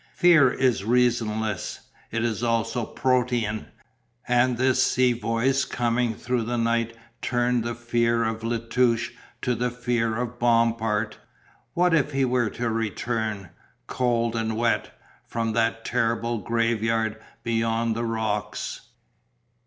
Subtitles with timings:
[0.15, 3.67] Fear is reasonless, it is also Protean,
[4.27, 9.11] and this sea voice coming through the night turned the fear of La Touche
[9.43, 11.17] to the fear of Bompard.
[11.75, 13.51] What if he were to return,
[13.85, 14.89] cold and wet,
[15.27, 18.81] from that terrible grave yard beyond the rocks?